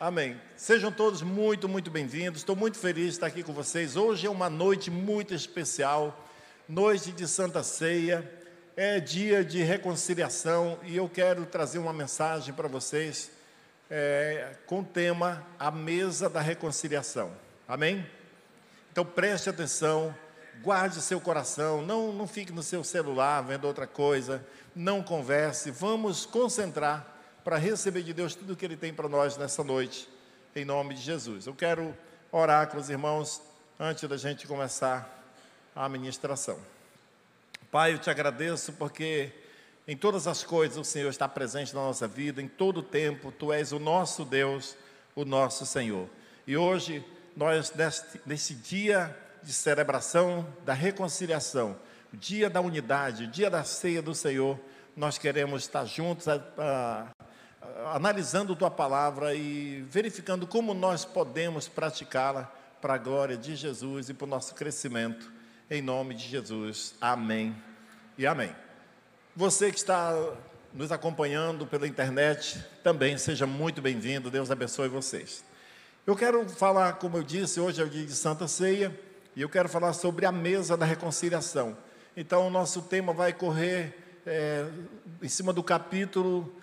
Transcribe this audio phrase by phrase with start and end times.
[0.00, 0.40] Amém.
[0.56, 2.42] Sejam todos muito, muito bem-vindos.
[2.42, 3.96] Estou muito feliz de estar aqui com vocês.
[3.96, 6.24] Hoje é uma noite muito especial,
[6.68, 8.24] noite de Santa Ceia,
[8.76, 13.28] é dia de reconciliação e eu quero trazer uma mensagem para vocês
[13.90, 17.32] é, com o tema A Mesa da Reconciliação.
[17.66, 18.06] Amém?
[18.92, 20.14] Então preste atenção,
[20.62, 24.46] guarde seu coração, não, não fique no seu celular vendo outra coisa,
[24.76, 27.17] não converse, vamos concentrar
[27.48, 30.06] para receber de Deus tudo o que Ele tem para nós nessa noite,
[30.54, 31.46] em nome de Jesus.
[31.46, 31.96] Eu quero
[32.30, 33.40] orar com os irmãos
[33.80, 35.24] antes da gente começar
[35.74, 36.58] a ministração.
[37.70, 39.32] Pai, eu te agradeço porque
[39.86, 43.32] em todas as coisas o Senhor está presente na nossa vida, em todo o tempo,
[43.32, 44.76] Tu és o nosso Deus,
[45.16, 46.06] o nosso Senhor.
[46.46, 47.02] E hoje,
[47.34, 51.78] nós, neste, nesse dia de celebração da reconciliação,
[52.12, 54.60] o dia da unidade, o dia da ceia do Senhor,
[54.94, 57.06] nós queremos estar juntos, a, a,
[57.86, 64.14] analisando tua palavra e verificando como nós podemos praticá-la para a glória de Jesus e
[64.14, 65.30] para o nosso crescimento,
[65.70, 66.94] em nome de Jesus.
[67.00, 67.54] Amém
[68.16, 68.54] e amém.
[69.34, 70.12] Você que está
[70.74, 75.44] nos acompanhando pela internet, também seja muito bem-vindo, Deus abençoe vocês.
[76.06, 78.98] Eu quero falar, como eu disse, hoje é o dia de Santa Ceia,
[79.36, 81.76] e eu quero falar sobre a mesa da reconciliação.
[82.16, 84.66] Então, o nosso tema vai correr é,
[85.22, 86.57] em cima do capítulo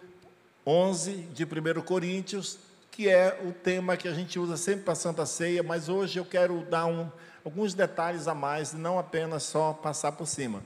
[0.66, 2.58] 11 de 1 Coríntios,
[2.92, 6.20] que é o tema que a gente usa sempre para a Santa Ceia, mas hoje
[6.20, 7.12] eu quero dar um,
[7.44, 10.64] alguns detalhes a mais, não apenas só passar por cima.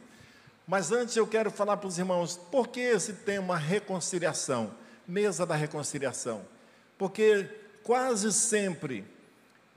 [0.67, 4.71] Mas antes eu quero falar para os irmãos, por que esse tema reconciliação?
[5.07, 6.41] Mesa da reconciliação.
[6.97, 7.49] Porque
[7.83, 9.05] quase sempre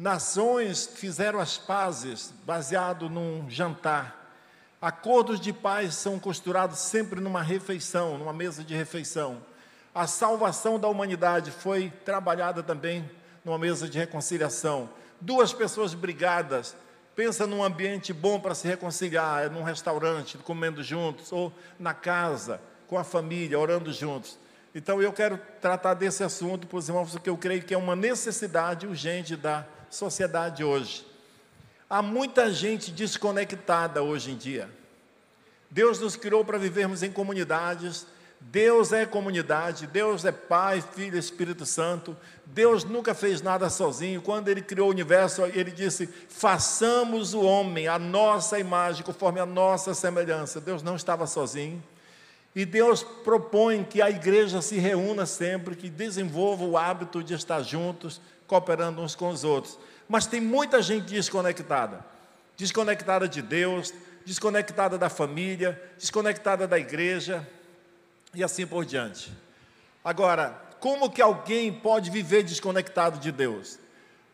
[0.02, 4.34] Nações fizeram as pazes baseado num jantar.
[4.80, 9.40] Acordos de paz são costurados sempre numa refeição, numa mesa de refeição.
[9.94, 13.08] A salvação da humanidade foi trabalhada também
[13.44, 14.88] numa mesa de reconciliação.
[15.20, 16.74] Duas pessoas brigadas,
[17.14, 22.60] pensa num ambiente bom para se reconciliar, é num restaurante, comendo juntos, ou na casa,
[22.86, 24.38] com a família, orando juntos.
[24.74, 27.94] Então eu quero tratar desse assunto para os irmãos, porque eu creio que é uma
[27.94, 31.06] necessidade urgente da sociedade hoje.
[31.88, 34.70] Há muita gente desconectada hoje em dia.
[35.70, 38.06] Deus nos criou para vivermos em comunidades.
[38.50, 42.16] Deus é comunidade, Deus é Pai, Filho Espírito Santo.
[42.44, 44.20] Deus nunca fez nada sozinho.
[44.20, 49.46] Quando Ele criou o universo, Ele disse: façamos o homem a nossa imagem, conforme a
[49.46, 50.60] nossa semelhança.
[50.60, 51.82] Deus não estava sozinho.
[52.54, 57.62] E Deus propõe que a igreja se reúna sempre, que desenvolva o hábito de estar
[57.62, 59.78] juntos, cooperando uns com os outros.
[60.06, 62.04] Mas tem muita gente desconectada
[62.56, 63.92] desconectada de Deus,
[64.24, 67.46] desconectada da família, desconectada da igreja
[68.34, 69.32] e assim por diante.
[70.04, 73.78] Agora, como que alguém pode viver desconectado de Deus?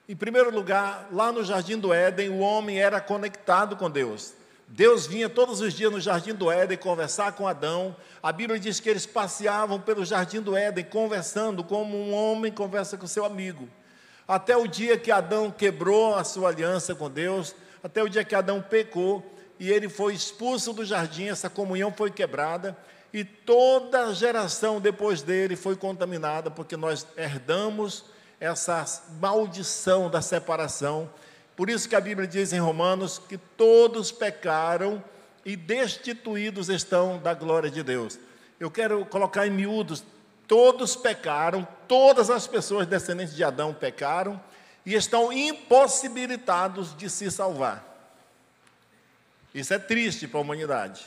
[0.08, 4.32] Em primeiro lugar, lá no jardim do Éden, o homem era conectado com Deus.
[4.66, 7.94] Deus vinha todos os dias no jardim do Éden conversar com Adão.
[8.22, 12.96] A Bíblia diz que eles passeavam pelo jardim do Éden conversando como um homem conversa
[12.96, 13.68] com seu amigo
[14.28, 18.34] até o dia que Adão quebrou a sua aliança com Deus, até o dia que
[18.34, 19.24] Adão pecou
[19.58, 22.76] e ele foi expulso do jardim, essa comunhão foi quebrada
[23.12, 28.04] e toda a geração depois dele foi contaminada, porque nós herdamos
[28.38, 28.84] essa
[29.20, 31.10] maldição da separação.
[31.56, 35.02] Por isso que a Bíblia diz em Romanos que todos pecaram
[35.44, 38.18] e destituídos estão da glória de Deus.
[38.60, 40.04] Eu quero colocar em miúdos
[40.48, 44.40] Todos pecaram, todas as pessoas descendentes de Adão pecaram
[44.84, 47.84] e estão impossibilitados de se salvar.
[49.54, 51.06] Isso é triste para a humanidade.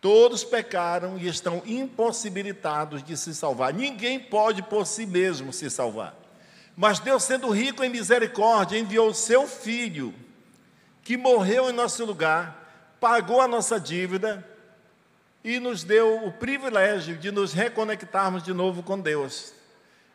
[0.00, 3.74] Todos pecaram e estão impossibilitados de se salvar.
[3.74, 6.14] Ninguém pode por si mesmo se salvar.
[6.76, 10.14] Mas Deus, sendo rico em misericórdia, enviou o seu filho,
[11.02, 14.46] que morreu em nosso lugar, pagou a nossa dívida
[15.42, 19.52] e nos deu o privilégio de nos reconectarmos de novo com Deus.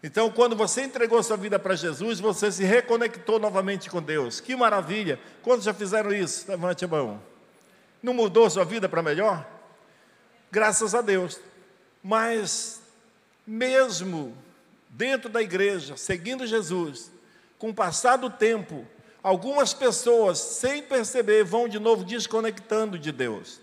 [0.02, 4.40] Então, quando você entregou sua vida para Jesus, você se reconectou novamente com Deus.
[4.40, 5.20] Que maravilha!
[5.42, 6.50] Quantos já fizeram isso?
[6.50, 7.22] Levante a mão.
[8.02, 9.53] Não mudou sua vida para melhor?
[10.54, 11.40] Graças a Deus.
[12.04, 12.80] Mas,
[13.44, 14.38] mesmo
[14.88, 17.12] dentro da igreja, seguindo Jesus,
[17.58, 18.86] com o passar do tempo,
[19.24, 23.60] algumas pessoas, sem perceber, vão de novo desconectando de Deus.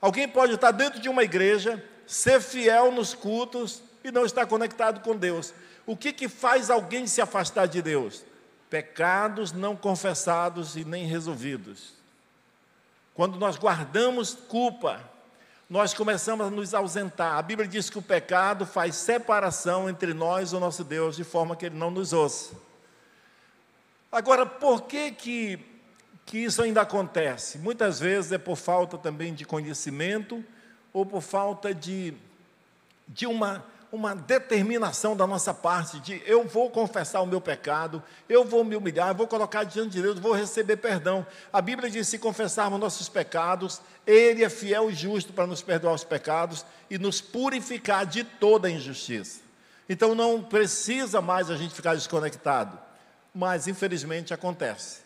[0.00, 5.00] Alguém pode estar dentro de uma igreja, ser fiel nos cultos e não estar conectado
[5.00, 5.52] com Deus.
[5.84, 8.24] O que, que faz alguém se afastar de Deus?
[8.70, 11.92] Pecados não confessados e nem resolvidos.
[13.12, 15.09] Quando nós guardamos culpa,
[15.70, 17.38] nós começamos a nos ausentar.
[17.38, 21.22] A Bíblia diz que o pecado faz separação entre nós e o nosso Deus, de
[21.22, 22.56] forma que ele não nos ouça.
[24.10, 25.60] Agora, por que que,
[26.26, 27.56] que isso ainda acontece?
[27.56, 30.44] Muitas vezes é por falta também de conhecimento
[30.92, 32.14] ou por falta de,
[33.06, 38.44] de uma uma determinação da nossa parte de eu vou confessar o meu pecado, eu
[38.44, 41.26] vou me humilhar, eu vou colocar diante de Deus, vou receber perdão.
[41.52, 45.94] A Bíblia diz: se confessarmos nossos pecados, Ele é fiel e justo para nos perdoar
[45.94, 49.40] os pecados e nos purificar de toda injustiça.
[49.88, 52.78] Então não precisa mais a gente ficar desconectado,
[53.34, 55.00] mas infelizmente acontece.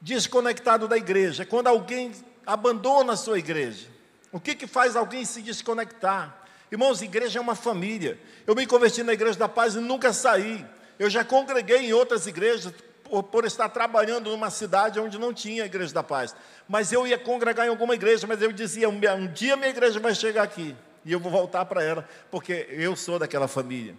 [0.00, 2.12] Desconectado da igreja, quando alguém
[2.44, 3.88] abandona a sua igreja.
[4.32, 6.45] O que, que faz alguém se desconectar?
[6.70, 8.18] Irmãos, igreja é uma família.
[8.46, 10.64] Eu me converti na Igreja da Paz e nunca saí.
[10.98, 12.72] Eu já congreguei em outras igrejas
[13.04, 16.34] por, por, estar trabalhando numa cidade onde não tinha Igreja da Paz.
[16.68, 20.00] Mas eu ia congregar em alguma igreja, mas eu dizia: um, um dia minha igreja
[20.00, 20.74] vai chegar aqui
[21.04, 23.94] e eu vou voltar para ela, porque eu sou daquela família.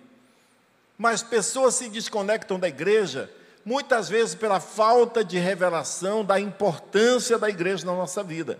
[0.97, 3.31] Mas pessoas se desconectam da igreja,
[3.63, 8.59] muitas vezes pela falta de revelação da importância da igreja na nossa vida.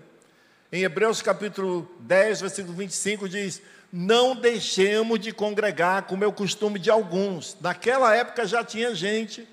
[0.72, 3.62] Em Hebreus capítulo 10, versículo 25 diz:
[3.92, 7.58] não deixemos de congregar, como é o costume de alguns.
[7.62, 9.48] Naquela época já tinha gente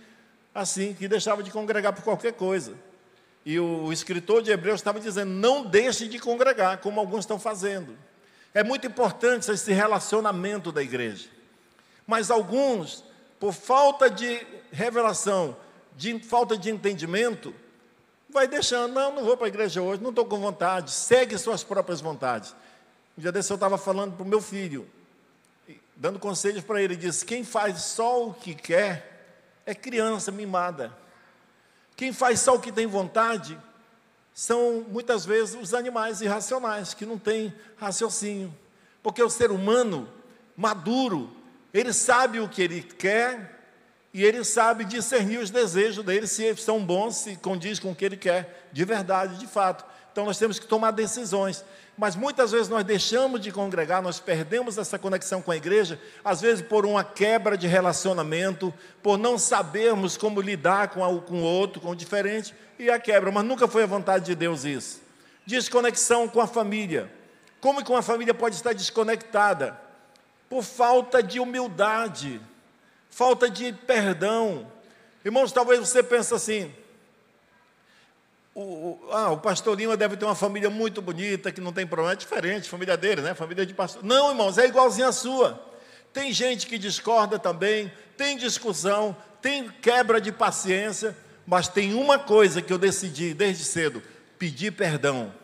[0.54, 2.74] assim, que deixava de congregar por qualquer coisa.
[3.44, 7.96] E o, escritor de Hebreus estava dizendo: não deixe de congregar, como alguns estão fazendo.
[8.54, 11.28] É muito importante esse relacionamento da igreja.
[12.06, 13.04] Mas alguns,
[13.40, 15.56] por falta de revelação,
[15.96, 17.52] de falta de entendimento,
[18.30, 21.64] vai deixando, não, não vou para a igreja hoje, não estou com vontade, segue suas
[21.64, 22.54] próprias vontades.
[23.16, 24.88] Um dia desse eu estava falando para o meu filho,
[25.94, 29.14] dando conselhos para ele, disse: quem faz só o que quer
[29.64, 30.92] é criança mimada.
[31.96, 33.56] Quem faz só o que tem vontade
[34.34, 38.52] são muitas vezes os animais irracionais, que não têm raciocínio.
[39.00, 40.08] Porque o ser humano
[40.56, 41.30] maduro,
[41.72, 43.60] ele sabe o que ele quer
[44.12, 48.04] e ele sabe discernir os desejos dele, se são bons, se condiz com o que
[48.04, 49.84] ele quer, de verdade, de fato.
[50.14, 51.64] Então nós temos que tomar decisões.
[51.98, 56.40] Mas muitas vezes nós deixamos de congregar, nós perdemos essa conexão com a igreja, às
[56.40, 58.72] vezes por uma quebra de relacionamento,
[59.02, 63.32] por não sabermos como lidar com o outro, com o diferente, e a quebra.
[63.32, 65.02] Mas nunca foi a vontade de Deus isso.
[65.44, 67.10] Desconexão com a família.
[67.60, 69.76] Como que uma família pode estar desconectada?
[70.48, 72.40] Por falta de humildade,
[73.10, 74.70] falta de perdão.
[75.24, 76.72] Irmãos, talvez você pense assim,
[78.54, 81.86] o, o, ah, o pastor Lima deve ter uma família muito bonita, que não tem
[81.86, 83.34] problema, é diferente, família dele, né?
[83.34, 84.04] Família de pastor.
[84.04, 85.60] Não, irmãos, é igualzinho a sua.
[86.12, 92.62] Tem gente que discorda também, tem discussão, tem quebra de paciência, mas tem uma coisa
[92.62, 94.00] que eu decidi desde cedo:
[94.38, 95.34] pedir perdão.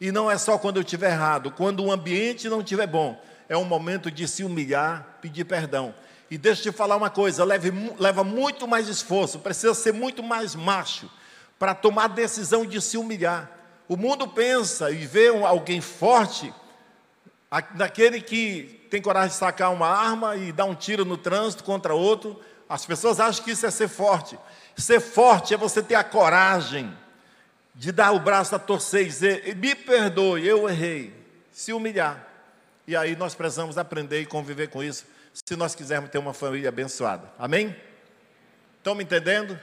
[0.00, 3.22] E não é só quando eu estiver errado, quando o ambiente não estiver bom.
[3.46, 5.94] É um momento de se humilhar, pedir perdão.
[6.30, 10.22] E deixa eu te falar uma coisa: leve, leva muito mais esforço, precisa ser muito
[10.22, 11.10] mais macho
[11.58, 13.50] para tomar a decisão de se humilhar.
[13.88, 16.52] O mundo pensa e vê alguém forte,
[17.74, 21.94] daquele que tem coragem de sacar uma arma e dar um tiro no trânsito contra
[21.94, 22.38] outro.
[22.68, 24.38] As pessoas acham que isso é ser forte.
[24.76, 26.94] Ser forte é você ter a coragem
[27.74, 31.14] de dar o braço a torcer e dizer: me perdoe, eu errei.
[31.50, 32.26] Se humilhar.
[32.86, 36.68] E aí nós precisamos aprender e conviver com isso, se nós quisermos ter uma família
[36.68, 37.30] abençoada.
[37.38, 37.76] Amém?
[38.78, 39.58] Estão me entendendo?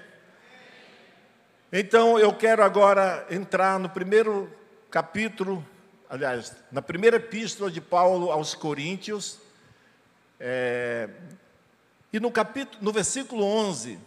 [1.71, 4.51] Então eu quero agora entrar no primeiro
[4.89, 5.65] capítulo,
[6.09, 9.39] aliás, na primeira epístola de Paulo aos Coríntios,
[10.39, 11.09] é,
[12.13, 13.99] e no capítulo, no versículo 11,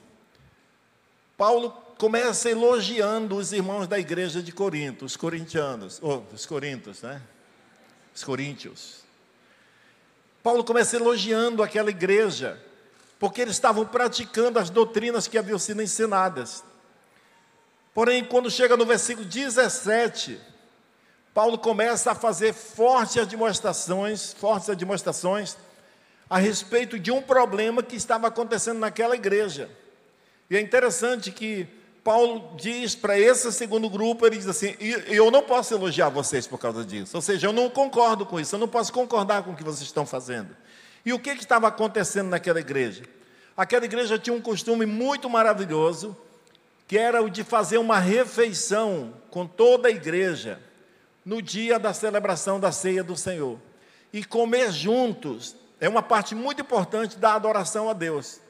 [1.36, 7.20] Paulo começa elogiando os irmãos da igreja de Corinto, os corintianos, ou os corintos, né?
[8.14, 9.04] Os coríntios.
[10.42, 12.58] Paulo começa elogiando aquela igreja,
[13.18, 16.64] porque eles estavam praticando as doutrinas que haviam sido ensinadas.
[17.98, 20.40] Porém, quando chega no versículo 17,
[21.34, 25.56] Paulo começa a fazer fortes demonstrações, fortes demonstrações
[26.30, 29.68] a respeito de um problema que estava acontecendo naquela igreja.
[30.48, 31.66] E é interessante que
[32.04, 34.76] Paulo diz para esse segundo grupo, ele diz assim:
[35.08, 37.16] eu não posso elogiar vocês por causa disso.
[37.16, 39.88] Ou seja, eu não concordo com isso, eu não posso concordar com o que vocês
[39.88, 40.56] estão fazendo.
[41.04, 43.02] E o que, que estava acontecendo naquela igreja?
[43.56, 46.16] Aquela igreja tinha um costume muito maravilhoso,
[46.88, 50.58] que era o de fazer uma refeição com toda a igreja
[51.22, 53.58] no dia da celebração da ceia do Senhor.
[54.10, 58.40] E comer juntos é uma parte muito importante da adoração a Deus.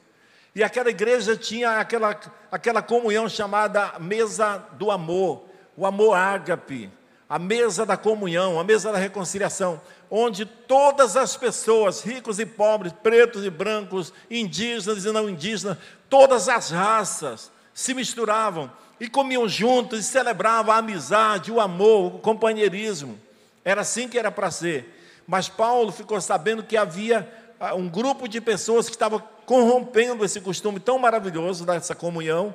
[0.55, 2.17] E aquela igreja tinha aquela,
[2.49, 5.43] aquela comunhão chamada mesa do amor,
[5.75, 6.89] o amor ágape,
[7.27, 12.93] a mesa da comunhão, a mesa da reconciliação, onde todas as pessoas, ricos e pobres,
[13.03, 15.77] pretos e brancos, indígenas e não indígenas,
[16.09, 18.69] todas as raças se misturavam
[18.99, 23.17] e comiam juntos e celebravam a amizade, o amor, o companheirismo.
[23.63, 25.01] Era assim que era para ser.
[25.25, 27.25] Mas Paulo ficou sabendo que havia
[27.57, 32.53] ah, um grupo de pessoas que estavam corrompendo esse costume tão maravilhoso dessa comunhão.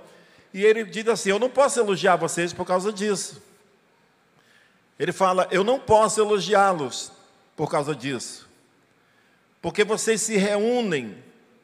[0.53, 3.43] E ele diz assim: Eu não posso elogiar vocês por causa disso.
[4.99, 7.11] Ele fala: Eu não posso elogiá-los
[7.57, 8.47] por causa disso.
[9.63, 11.17] Porque vocês se reúnem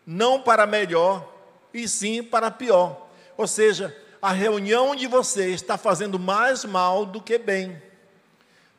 [0.06, 1.30] não para melhor,
[1.74, 3.09] e sim para pior.
[3.40, 7.80] Ou seja, a reunião de vocês está fazendo mais mal do que bem.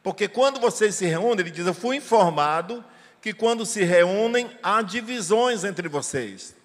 [0.04, 2.86] Porque quando vocês se reúnem, ele diz: Eu fui informado
[3.20, 6.56] que quando se reúnem há divisões entre vocês.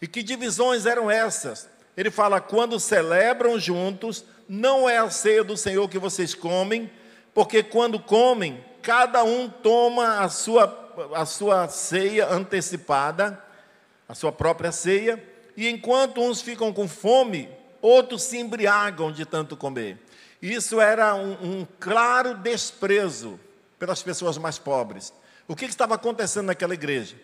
[0.00, 1.68] E que divisões eram essas?
[1.96, 6.88] Ele fala: quando celebram juntos, não é a ceia do Senhor que vocês comem,
[7.34, 13.42] porque quando comem, cada um toma a sua, a sua ceia antecipada,
[14.08, 17.48] a sua própria ceia, e enquanto uns ficam com fome,
[17.80, 19.98] outros se embriagam de tanto comer.
[20.40, 23.38] Isso era um, um claro desprezo
[23.78, 25.12] pelas pessoas mais pobres.
[25.46, 27.16] O que, que estava acontecendo naquela igreja?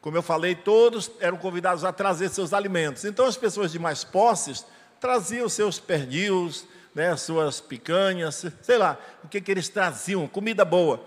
[0.00, 3.04] Como eu falei, todos eram convidados a trazer seus alimentos.
[3.04, 4.64] Então, as pessoas de mais posses
[5.00, 11.04] traziam seus pernios, né, suas picanhas, sei lá, o que, que eles traziam, comida boa.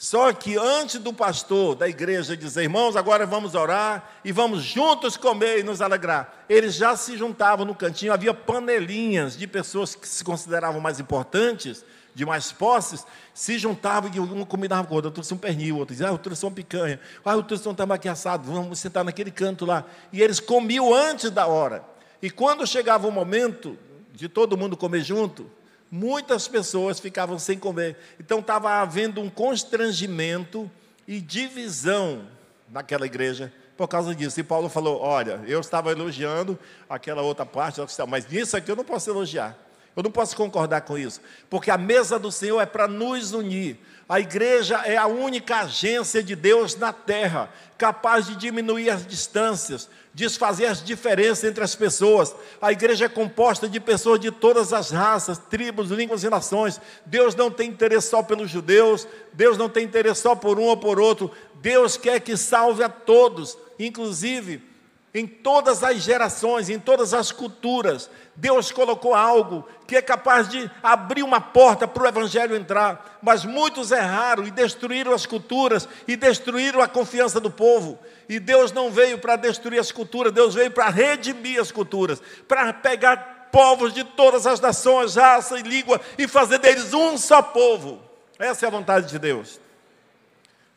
[0.00, 5.14] Só que antes do pastor da igreja dizer, irmãos, agora vamos orar e vamos juntos
[5.14, 10.08] comer e nos alegrar, eles já se juntavam no cantinho, havia panelinhas de pessoas que
[10.08, 13.04] se consideravam mais importantes, de mais posses,
[13.34, 16.18] se juntavam e uma comida com outra, eu trouxe um pernil, outro dizia, ah, eu
[16.18, 19.84] trouxe uma picanha, ah, eu trouxe um tambaqui assado, vamos sentar naquele canto lá.
[20.10, 21.84] E eles comiam antes da hora.
[22.22, 23.76] E quando chegava o momento
[24.14, 25.59] de todo mundo comer junto,
[25.90, 27.96] muitas pessoas ficavam sem comer.
[28.18, 30.70] Então estava havendo um constrangimento
[31.06, 32.24] e divisão
[32.68, 34.38] naquela igreja por causa disso.
[34.38, 38.84] E Paulo falou: Olha, eu estava elogiando aquela outra parte, mas nisso aqui eu não
[38.84, 39.58] posso elogiar.
[39.96, 43.76] Eu não posso concordar com isso, porque a mesa do Senhor é para nos unir.
[44.10, 47.48] A igreja é a única agência de Deus na terra,
[47.78, 52.34] capaz de diminuir as distâncias, desfazer as diferenças entre as pessoas.
[52.60, 56.80] A igreja é composta de pessoas de todas as raças, tribos, línguas e nações.
[57.06, 60.76] Deus não tem interesse só pelos judeus, Deus não tem interesse só por um ou
[60.76, 61.30] por outro.
[61.62, 64.69] Deus quer que salve a todos, inclusive
[65.12, 70.70] em todas as gerações, em todas as culturas, Deus colocou algo que é capaz de
[70.82, 76.14] abrir uma porta para o Evangelho entrar, mas muitos erraram e destruíram as culturas e
[76.14, 77.98] destruíram a confiança do povo.
[78.28, 82.72] E Deus não veio para destruir as culturas, Deus veio para redimir as culturas, para
[82.72, 88.00] pegar povos de todas as nações, raça e língua e fazer deles um só povo.
[88.38, 89.58] Essa é a vontade de Deus.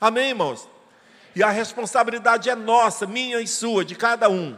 [0.01, 0.72] Amém, irmãos?
[1.35, 4.57] E a responsabilidade é nossa, minha e sua, de cada um,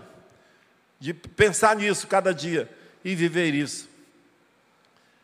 [0.99, 2.69] de pensar nisso cada dia
[3.03, 3.89] e viver isso.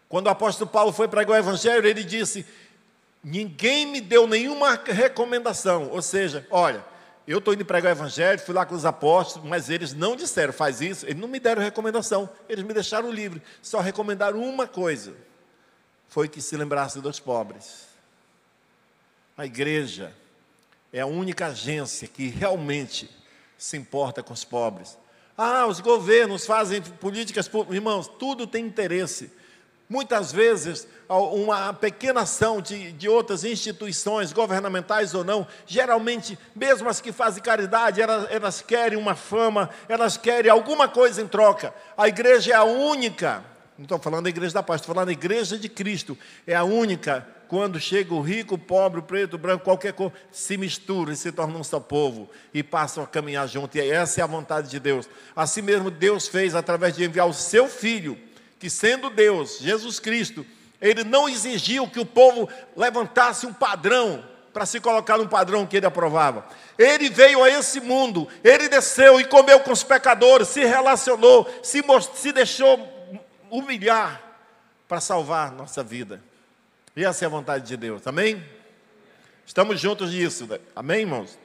[0.07, 2.45] Quando o apóstolo Paulo foi pregar o evangelho, ele disse:
[3.23, 5.89] Ninguém me deu nenhuma recomendação.
[5.89, 6.83] Ou seja, olha,
[7.27, 10.51] eu estou indo pregar o evangelho, fui lá com os apóstolos, mas eles não disseram,
[10.51, 15.13] faz isso, eles não me deram recomendação, eles me deixaram livre, só recomendaram uma coisa:
[16.07, 17.87] foi que se lembrasse dos pobres.
[19.37, 20.13] A igreja
[20.93, 23.09] é a única agência que realmente
[23.57, 24.97] se importa com os pobres.
[25.37, 27.75] Ah, os governos fazem políticas públicas.
[27.75, 29.31] Irmãos, tudo tem interesse.
[29.91, 37.01] Muitas vezes, uma pequena ação de, de outras instituições, governamentais ou não, geralmente, mesmo as
[37.01, 41.73] que fazem caridade, elas, elas querem uma fama, elas querem alguma coisa em troca.
[41.97, 43.43] A igreja é a única,
[43.77, 46.17] não estou falando da igreja da paz, estou falando da igreja de Cristo,
[46.47, 50.13] é a única quando chega o rico, o pobre, o preto, o branco, qualquer cor,
[50.31, 53.77] se misturam e se tornam um só povo e passam a caminhar junto.
[53.77, 55.09] E essa é a vontade de Deus.
[55.35, 58.17] Assim mesmo Deus fez através de enviar o seu filho,
[58.57, 60.45] que sendo Deus, Jesus Cristo,
[60.79, 65.75] ele não exigiu que o povo levantasse um padrão para se colocar num padrão que
[65.75, 66.45] ele aprovava.
[66.79, 71.83] Ele veio a esse mundo, ele desceu e comeu com os pecadores, se relacionou, se,
[72.13, 72.79] se deixou
[73.49, 74.21] humilhar
[74.87, 76.30] para salvar nossa vida.
[76.93, 78.43] E essa é a vontade de Deus, amém?
[79.45, 80.59] Estamos juntos nisso, né?
[80.75, 81.39] amém, irmãos?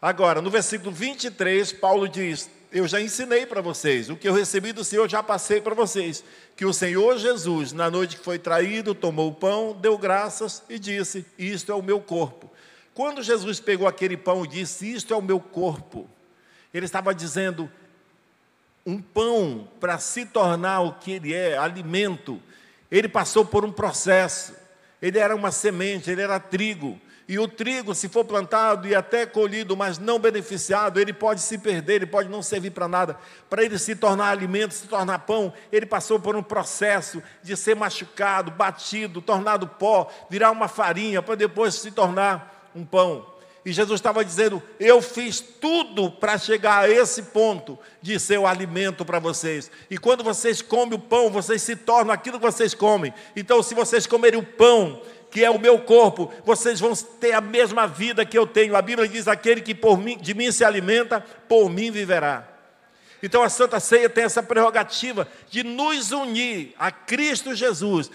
[0.00, 4.72] Agora, no versículo 23, Paulo diz: Eu já ensinei para vocês, o que eu recebi
[4.72, 6.22] do Senhor já passei para vocês,
[6.54, 10.78] que o Senhor Jesus, na noite que foi traído, tomou o pão, deu graças e
[10.78, 12.48] disse: Isto é o meu corpo.
[12.92, 16.08] Quando Jesus pegou aquele pão e disse: Isto é o meu corpo,
[16.72, 17.68] ele estava dizendo:
[18.86, 22.40] um pão para se tornar o que ele é, alimento,
[22.90, 24.54] ele passou por um processo.
[25.00, 26.98] Ele era uma semente, ele era trigo.
[27.26, 31.56] E o trigo, se for plantado e até colhido, mas não beneficiado, ele pode se
[31.56, 33.18] perder, ele pode não servir para nada.
[33.48, 37.74] Para ele se tornar alimento, se tornar pão, ele passou por um processo de ser
[37.74, 43.33] machucado, batido, tornado pó, virar uma farinha, para depois se tornar um pão.
[43.64, 48.46] E Jesus estava dizendo: Eu fiz tudo para chegar a esse ponto de ser o
[48.46, 49.70] alimento para vocês.
[49.88, 53.14] E quando vocês comem o pão, vocês se tornam aquilo que vocês comem.
[53.34, 57.40] Então, se vocês comerem o pão, que é o meu corpo, vocês vão ter a
[57.40, 58.76] mesma vida que eu tenho.
[58.76, 62.46] A Bíblia diz: aquele que por mim, de mim se alimenta, por mim viverá.
[63.22, 68.10] Então a Santa Ceia tem essa prerrogativa de nos unir a Cristo Jesus,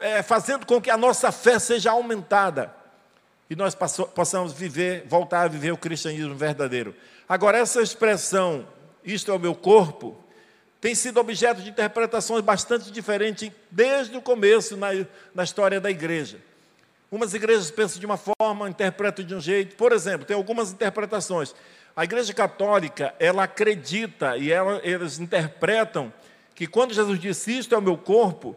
[0.00, 2.74] é, fazendo com que a nossa fé seja aumentada
[3.48, 6.94] e nós possamos viver, voltar a viver o cristianismo verdadeiro.
[7.28, 8.66] Agora, essa expressão,
[9.04, 10.16] isto é o meu corpo,
[10.80, 14.88] tem sido objeto de interpretações bastante diferentes desde o começo na,
[15.34, 16.38] na história da igreja.
[17.10, 19.76] Umas igrejas pensam de uma forma, interpretam de um jeito.
[19.76, 21.54] Por exemplo, tem algumas interpretações.
[21.94, 26.12] A igreja católica, ela acredita e ela, eles interpretam
[26.54, 28.56] que quando Jesus disse isto é o meu corpo,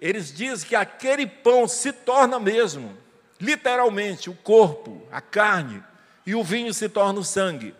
[0.00, 2.96] eles dizem que aquele pão se torna mesmo,
[3.42, 5.82] literalmente, o corpo, a carne,
[6.24, 7.74] e o vinho se torna o sangue.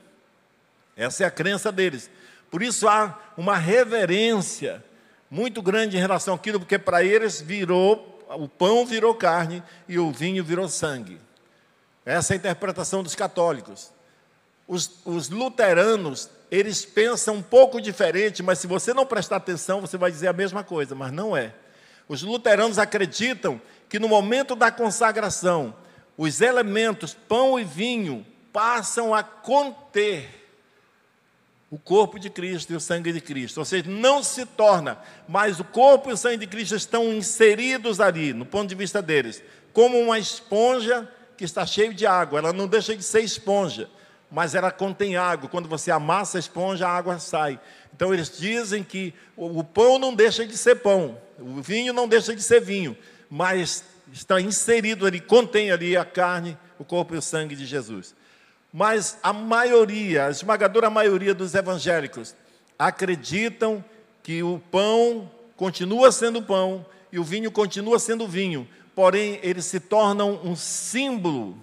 [0.97, 2.11] Essa é a crença deles.
[2.51, 4.85] Por isso há uma reverência
[5.31, 10.11] muito grande em relação àquilo, porque para eles virou, o pão virou carne e o
[10.11, 11.21] vinho virou sangue.
[12.05, 13.93] Essa é a interpretação dos católicos.
[14.67, 19.97] Os, os luteranos, eles pensam um pouco diferente, mas se você não prestar atenção, você
[19.97, 21.55] vai dizer a mesma coisa, mas não é.
[22.09, 23.61] Os luteranos acreditam
[23.93, 25.75] que no momento da consagração,
[26.17, 30.49] os elementos pão e vinho passam a conter
[31.71, 33.59] o corpo de Cristo e o sangue de Cristo.
[33.59, 34.97] Ou seja, não se torna,
[35.29, 39.03] mas o corpo e o sangue de Cristo estão inseridos ali, no ponto de vista
[39.03, 39.43] deles,
[39.75, 41.07] como uma esponja
[41.37, 42.39] que está cheia de água.
[42.39, 43.91] Ela não deixa de ser esponja,
[44.31, 45.51] mas ela contém água.
[45.51, 47.61] Quando você amassa a esponja, a água sai.
[47.95, 52.35] Então eles dizem que o pão não deixa de ser pão, o vinho não deixa
[52.35, 52.97] de ser vinho,
[53.35, 58.15] mas está inserido ali, contém ali a carne, o corpo e o sangue de Jesus.
[58.71, 62.37] Mas a maioria, a esmagadora maioria dos evangélicos
[62.79, 63.83] acreditam
[64.23, 69.81] que o pão continua sendo pão e o vinho continua sendo vinho, porém eles se
[69.81, 71.57] tornam um símbolo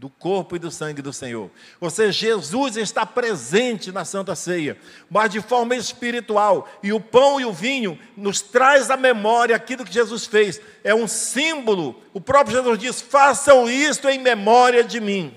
[0.00, 1.50] do corpo e do sangue do Senhor.
[1.78, 4.78] Ou seja, Jesus está presente na Santa Ceia,
[5.10, 6.66] mas de forma espiritual.
[6.82, 10.58] E o pão e o vinho nos traz à memória aquilo que Jesus fez.
[10.82, 12.02] É um símbolo.
[12.14, 15.34] O próprio Jesus diz: "Façam isto em memória de mim"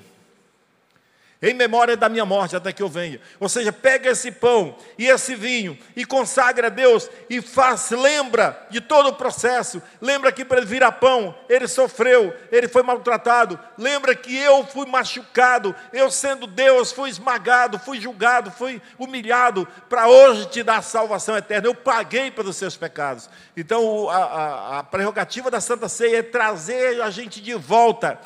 [1.43, 3.19] em memória da minha morte até que eu venha.
[3.37, 8.65] Ou seja, pega esse pão e esse vinho e consagra a Deus e faz, lembra
[8.69, 9.81] de todo o processo.
[9.99, 13.59] Lembra que para ele virar pão, ele sofreu, ele foi maltratado.
[13.77, 20.07] Lembra que eu fui machucado, eu sendo Deus, fui esmagado, fui julgado, fui humilhado para
[20.07, 21.67] hoje te dar salvação eterna.
[21.67, 23.29] Eu paguei pelos seus pecados.
[23.57, 28.17] Então, a, a, a prerrogativa da Santa Ceia é trazer a gente de volta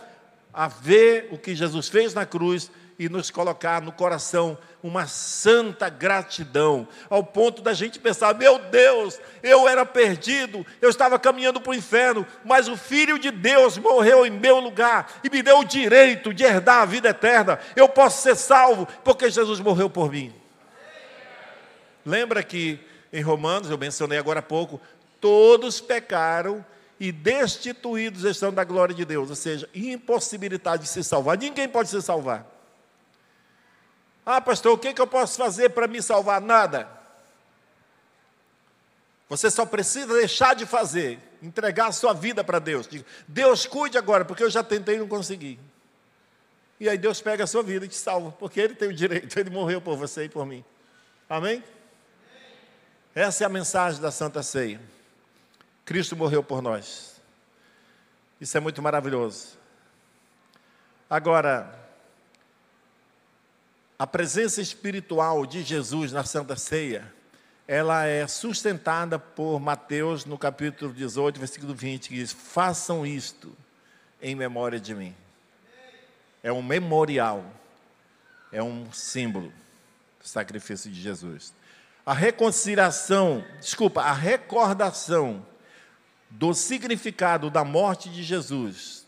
[0.54, 5.90] a ver o que Jesus fez na cruz e nos colocar no coração uma santa
[5.90, 11.72] gratidão, ao ponto da gente pensar: meu Deus, eu era perdido, eu estava caminhando para
[11.72, 15.66] o inferno, mas o Filho de Deus morreu em meu lugar e me deu o
[15.66, 17.60] direito de herdar a vida eterna.
[17.76, 20.34] Eu posso ser salvo porque Jesus morreu por mim.
[22.06, 22.80] Lembra que
[23.12, 24.82] em Romanos, eu mencionei agora há pouco,
[25.22, 26.66] todos pecaram
[27.00, 31.38] e destituídos estão da glória de Deus, ou seja, impossibilidade de se salvar.
[31.38, 32.57] Ninguém pode se salvar.
[34.30, 36.42] Ah, pastor, o que, que eu posso fazer para me salvar?
[36.42, 36.86] Nada.
[39.30, 42.90] Você só precisa deixar de fazer, entregar a sua vida para Deus.
[43.26, 45.58] Deus cuide agora, porque eu já tentei e não consegui.
[46.78, 49.40] E aí Deus pega a sua vida e te salva, porque Ele tem o direito,
[49.40, 50.62] Ele morreu por você e por mim.
[51.30, 51.64] Amém?
[53.16, 54.82] Essa é a mensagem da Santa Ceia.
[55.86, 57.22] Cristo morreu por nós.
[58.42, 59.58] Isso é muito maravilhoso.
[61.10, 61.87] Agora,
[64.00, 67.12] a presença espiritual de Jesus na Santa Ceia,
[67.68, 73.56] ela é sustentada por Mateus no capítulo 18, versículo 20, que diz: Façam isto
[74.22, 75.16] em memória de mim.
[76.44, 77.44] É um memorial,
[78.52, 79.52] é um símbolo
[80.22, 81.52] do sacrifício de Jesus.
[82.06, 85.44] A reconciliação, desculpa, a recordação
[86.30, 89.07] do significado da morte de Jesus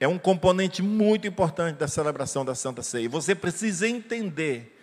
[0.00, 3.08] é um componente muito importante da celebração da Santa Ceia.
[3.08, 4.76] Você precisa entender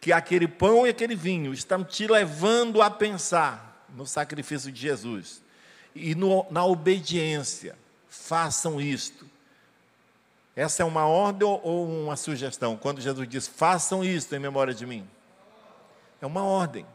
[0.00, 5.42] que aquele pão e aquele vinho estão te levando a pensar no sacrifício de Jesus
[5.94, 7.76] e no, na obediência.
[8.08, 9.26] Façam isto.
[10.56, 12.76] Essa é uma ordem ou uma sugestão?
[12.76, 15.06] Quando Jesus diz, façam isto em memória de mim.
[16.20, 16.86] É uma ordem.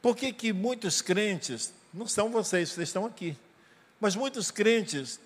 [0.00, 3.36] Por que, que muitos crentes, não são vocês, vocês estão aqui,
[4.00, 5.18] mas muitos crentes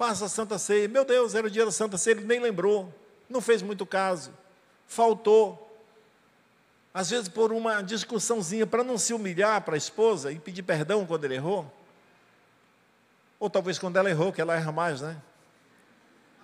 [0.00, 2.90] passam a Santa Ceia, meu Deus, era o dia da Santa Ceia, ele nem lembrou,
[3.28, 4.32] não fez muito caso,
[4.86, 5.78] faltou.
[6.94, 11.04] Às vezes por uma discussãozinha, para não se humilhar para a esposa e pedir perdão
[11.04, 11.70] quando ele errou.
[13.38, 15.20] Ou talvez quando ela errou, que ela erra mais, né?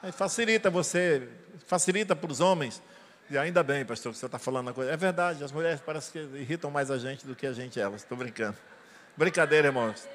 [0.02, 1.26] Aí facilita você,
[1.66, 2.82] facilita para os homens.
[3.30, 4.90] E ainda bem, pastor, que você está falando uma coisa.
[4.90, 8.02] É verdade, as mulheres parecem que irritam mais a gente do que a gente elas.
[8.02, 8.58] Estou brincando.
[9.16, 10.06] Brincadeira, irmãos.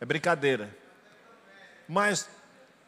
[0.00, 0.85] É brincadeira.
[1.88, 2.28] Mas,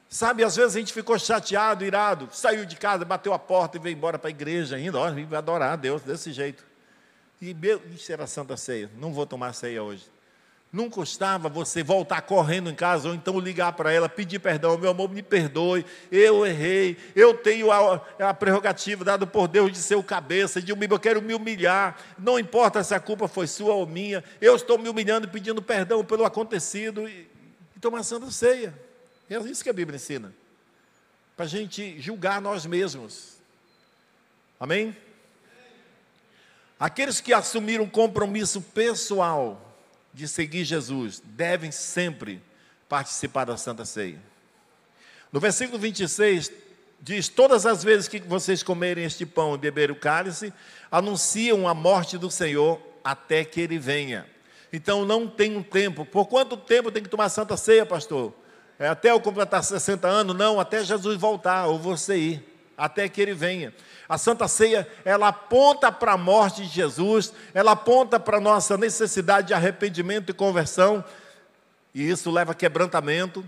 [0.08, 3.80] sabe, às vezes a gente ficou chateado, irado, saiu de casa, bateu a porta e
[3.80, 4.98] veio embora para a igreja ainda.
[4.98, 6.66] Ó, vai adorar a Deus desse jeito.
[7.40, 8.90] E, meu, isso era Santa Ceia.
[8.98, 10.04] Não vou tomar ceia hoje.
[10.70, 14.90] Não custava você voltar correndo em casa ou então ligar para ela, pedir perdão, meu
[14.90, 19.94] amor, me perdoe, eu errei, eu tenho a, a prerrogativa dada por Deus de ser
[19.94, 23.86] o cabeça, de eu quero me humilhar, não importa se a culpa foi sua ou
[23.86, 27.26] minha, eu estou me humilhando e pedindo perdão pelo acontecido e,
[27.74, 28.74] e tomar santa ceia.
[29.30, 30.34] É isso que a Bíblia ensina,
[31.36, 33.36] para a gente julgar nós mesmos.
[34.58, 34.96] Amém?
[36.80, 39.68] Aqueles que assumiram um compromisso pessoal,
[40.12, 42.42] de seguir Jesus devem sempre
[42.88, 44.18] participar da Santa Ceia.
[45.32, 46.50] No versículo 26
[47.00, 50.52] diz: Todas as vezes que vocês comerem este pão e beberem o cálice,
[50.90, 54.26] anunciam a morte do Senhor até que ele venha.
[54.72, 56.04] Então não tem um tempo.
[56.04, 58.34] Por quanto tempo tem que tomar Santa Ceia, pastor?
[58.78, 60.36] É até eu completar 60 anos?
[60.36, 63.74] Não, até Jesus voltar ou você ir até que ele venha.
[64.08, 68.76] A Santa Ceia, ela aponta para a morte de Jesus, ela aponta para a nossa
[68.78, 71.04] necessidade de arrependimento e conversão,
[71.92, 73.44] e isso leva a quebrantamento.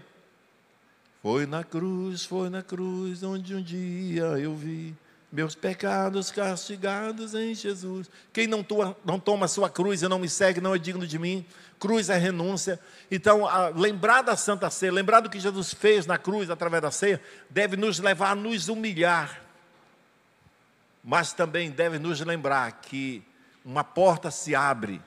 [1.22, 4.94] Foi na cruz, foi na cruz, onde um dia eu vi
[5.32, 8.10] meus pecados castigados em Jesus.
[8.32, 8.66] Quem não,
[9.04, 11.46] não toma a sua cruz e não me segue, não é digno de mim.
[11.78, 12.80] Cruz é renúncia.
[13.10, 16.90] Então, a, lembrar da Santa Ceia, lembrar do que Jesus fez na cruz através da
[16.90, 19.40] ceia, deve nos levar a nos humilhar.
[21.02, 23.22] Mas também deve nos lembrar que
[23.64, 25.00] uma porta se abre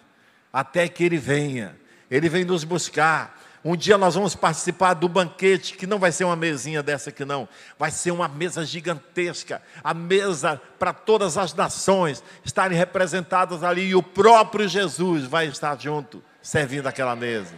[0.51, 1.75] até que Ele venha.
[2.09, 3.39] Ele vem nos buscar.
[3.65, 7.23] Um dia nós vamos participar do banquete, que não vai ser uma mesinha dessa aqui,
[7.23, 7.47] não.
[7.79, 9.61] Vai ser uma mesa gigantesca.
[9.81, 13.89] A mesa para todas as nações estarem representadas ali.
[13.89, 17.55] E o próprio Jesus vai estar junto, servindo aquela mesa.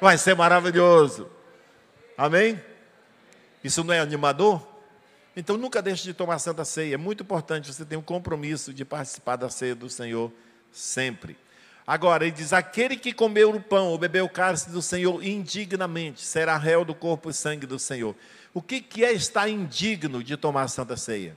[0.00, 1.30] Vai ser maravilhoso.
[2.18, 2.60] Amém?
[3.62, 4.66] Isso não é animador?
[5.36, 6.94] Então nunca deixe de tomar santa ceia.
[6.94, 10.32] É muito importante você ter um compromisso de participar da ceia do Senhor
[10.72, 11.38] sempre.
[11.86, 16.22] Agora, ele diz: aquele que comeu o pão ou bebeu o cálice do Senhor indignamente
[16.22, 18.14] será réu do corpo e sangue do Senhor.
[18.52, 21.36] O que, que é estar indigno de tomar a santa ceia?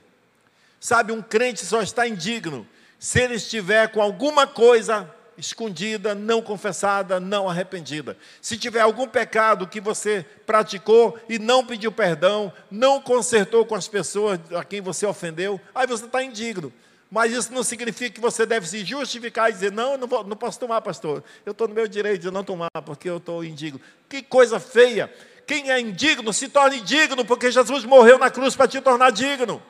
[0.80, 2.68] Sabe, um crente só está indigno
[3.00, 8.18] se ele estiver com alguma coisa escondida, não confessada, não arrependida.
[8.42, 13.88] Se tiver algum pecado que você praticou e não pediu perdão, não consertou com as
[13.88, 16.74] pessoas a quem você ofendeu, aí você está indigno.
[17.10, 20.36] Mas isso não significa que você deve se justificar e dizer, não, não, vou, não
[20.36, 21.24] posso tomar, pastor.
[21.46, 23.80] Eu estou no meu direito de não tomar, porque eu estou indigno.
[24.10, 25.12] Que coisa feia.
[25.46, 29.62] Quem é indigno se torne digno, porque Jesus morreu na cruz para te tornar digno.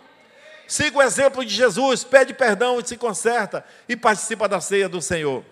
[0.67, 5.01] Siga o exemplo de Jesus, pede perdão e se conserta e participa da ceia do
[5.01, 5.43] Senhor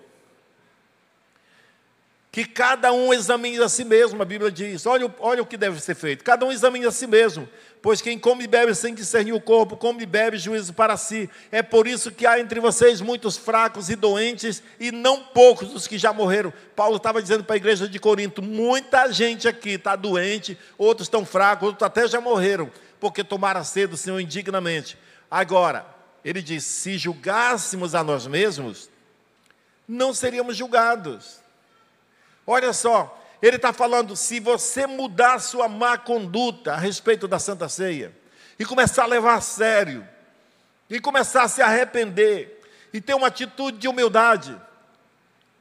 [2.35, 4.85] que cada um examine a si mesmo, a Bíblia diz.
[4.85, 6.21] Olha, olha o que deve ser feito.
[6.21, 7.47] Cada um examine a si mesmo,
[7.81, 11.29] pois quem come e bebe sem discernir o corpo, come e bebe juízo para si.
[11.49, 15.87] É por isso que há entre vocês muitos fracos e doentes, e não poucos dos
[15.87, 16.51] que já morreram.
[16.75, 21.25] Paulo estava dizendo para a igreja de Corinto: muita gente aqui está doente, outros estão
[21.25, 22.69] fracos, outros até já morreram,
[22.99, 24.97] porque tomaram cedo do Senhor indignamente.
[25.31, 25.85] Agora,
[26.21, 28.89] ele diz: se julgássemos a nós mesmos,
[29.87, 31.44] não seríamos julgados.
[32.45, 37.67] Olha só, ele está falando: se você mudar sua má conduta a respeito da Santa
[37.69, 38.15] Ceia,
[38.57, 40.07] e começar a levar a sério,
[40.89, 42.61] e começar a se arrepender,
[42.93, 44.55] e ter uma atitude de humildade,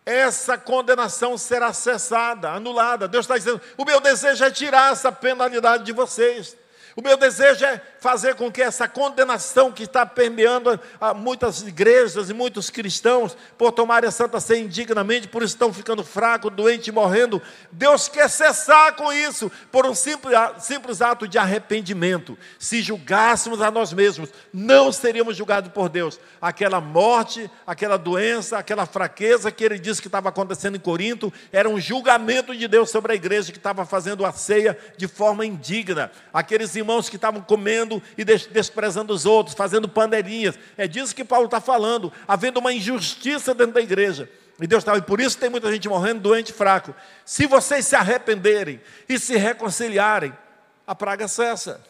[0.06, 3.08] essa condenação será cessada, anulada.
[3.08, 6.56] Deus está dizendo: o meu desejo é tirar essa penalidade de vocês.
[6.96, 12.30] O meu desejo é fazer com que essa condenação que está permeando a muitas igrejas
[12.30, 16.92] e muitos cristãos por tomarem a Santa Ceia indignamente, por estão ficando fracos, doentes e
[16.92, 22.38] morrendo, Deus quer cessar com isso por um simples, simples ato de arrependimento.
[22.60, 26.20] Se julgássemos a nós mesmos, não seríamos julgados por Deus.
[26.40, 31.68] Aquela morte, aquela doença, aquela fraqueza que ele disse que estava acontecendo em Corinto, era
[31.68, 36.12] um julgamento de Deus sobre a igreja que estava fazendo a ceia de forma indigna.
[36.32, 40.58] Aqueles irmãos que estavam comendo e desprezando os outros, fazendo panelinhas.
[40.76, 44.30] É disso que Paulo está falando, havendo uma injustiça dentro da igreja.
[44.60, 46.94] E Deus estava, e por isso tem muita gente morrendo doente fraco.
[47.24, 50.32] Se vocês se arrependerem e se reconciliarem,
[50.86, 51.80] a praga cessa.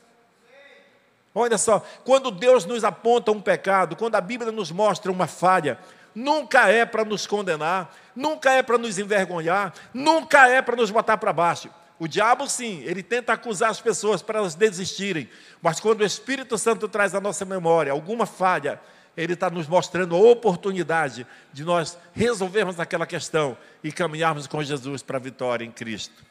[1.34, 5.78] Olha só, quando Deus nos aponta um pecado, quando a Bíblia nos mostra uma falha,
[6.14, 11.16] nunca é para nos condenar, nunca é para nos envergonhar, nunca é para nos botar
[11.16, 11.68] para baixo.
[11.98, 15.28] O diabo, sim, ele tenta acusar as pessoas para elas desistirem,
[15.62, 18.80] mas quando o Espírito Santo traz à nossa memória alguma falha,
[19.16, 25.02] ele está nos mostrando a oportunidade de nós resolvermos aquela questão e caminharmos com Jesus
[25.02, 26.24] para a vitória em Cristo.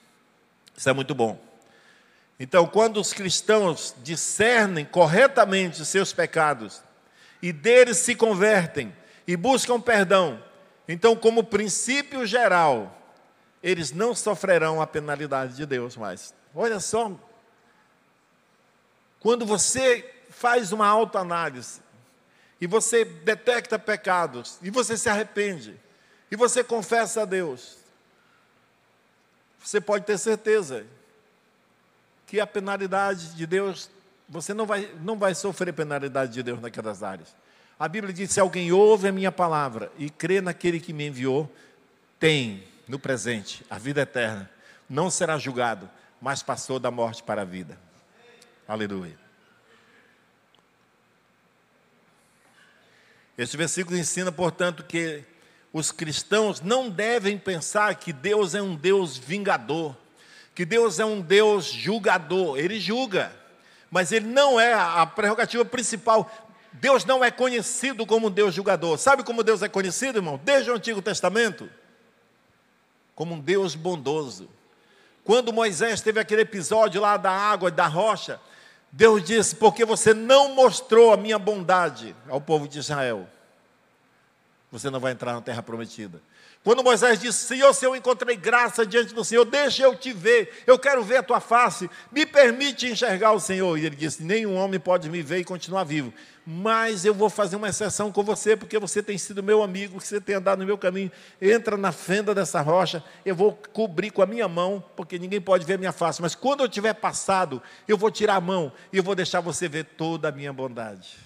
[0.76, 1.40] Isso é muito bom.
[2.40, 6.82] Então, quando os cristãos discernem corretamente os seus pecados
[7.42, 8.94] e deles se convertem
[9.26, 10.44] e buscam perdão,
[10.88, 13.03] então, como princípio geral,
[13.64, 16.34] eles não sofrerão a penalidade de Deus mais.
[16.54, 17.12] Olha só,
[19.22, 21.82] quando você faz uma autoanálise
[22.60, 25.80] e você detecta pecados e você se arrepende
[26.30, 27.78] e você confessa a Deus,
[29.64, 30.86] você pode ter certeza
[32.28, 33.90] que a penalidade de Deus,
[34.28, 37.34] você não vai, não vai sofrer penalidade de Deus naquelas áreas.
[37.80, 41.50] A Bíblia diz: se alguém ouve a minha palavra e crê naquele que me enviou,
[42.20, 44.50] tem no presente, a vida eterna,
[44.90, 45.90] não será julgado,
[46.22, 47.78] mas passou da morte para a vida.
[48.68, 49.18] Aleluia.
[53.38, 55.24] Este versículo ensina, portanto, que
[55.72, 59.96] os cristãos não devem pensar que Deus é um Deus vingador,
[60.54, 62.60] que Deus é um Deus julgador.
[62.60, 63.34] Ele julga,
[63.90, 66.32] mas ele não é a prerrogativa principal.
[66.74, 68.98] Deus não é conhecido como Deus julgador.
[68.98, 70.40] Sabe como Deus é conhecido, irmão?
[70.44, 71.70] Desde o Antigo Testamento
[73.16, 74.50] como um Deus bondoso.
[75.24, 78.40] Quando Moisés teve aquele episódio lá da água e da rocha,
[78.92, 83.28] Deus disse: Porque você não mostrou a minha bondade ao povo de Israel,
[84.72, 86.22] você não vai entrar na terra prometida.
[86.64, 90.64] Quando Moisés disse: Senhor, se eu encontrei graça diante do Senhor, deixa eu te ver,
[90.66, 93.78] eu quero ver a tua face, me permite enxergar o Senhor.
[93.78, 96.14] E ele disse: Nenhum homem pode me ver e continuar vivo,
[96.46, 100.20] mas eu vou fazer uma exceção com você, porque você tem sido meu amigo, você
[100.20, 101.12] tem andado no meu caminho.
[101.42, 105.66] Entra na fenda dessa rocha, eu vou cobrir com a minha mão, porque ninguém pode
[105.66, 108.98] ver a minha face, mas quando eu tiver passado, eu vou tirar a mão e
[108.98, 111.18] eu vou deixar você ver toda a minha bondade.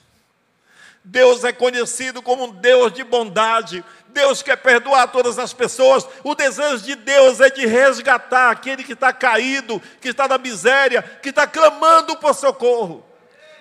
[1.04, 3.84] Deus é conhecido como um Deus de bondade.
[4.10, 6.06] Deus quer perdoar todas as pessoas.
[6.22, 11.02] O desejo de Deus é de resgatar aquele que está caído, que está na miséria,
[11.02, 13.06] que está clamando por socorro.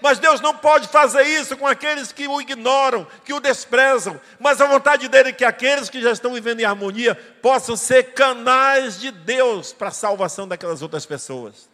[0.01, 4.21] Mas Deus não pode fazer isso com aqueles que o ignoram, que o desprezam.
[4.39, 8.13] Mas a vontade dele é que aqueles que já estão vivendo em harmonia possam ser
[8.15, 11.69] canais de Deus para a salvação daquelas outras pessoas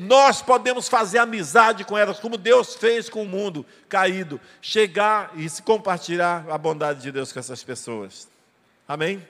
[0.00, 5.46] nós podemos fazer amizade com elas, como Deus fez com o mundo caído, chegar e
[5.46, 8.26] se compartilhar a bondade de Deus com essas pessoas.
[8.88, 9.22] Amém?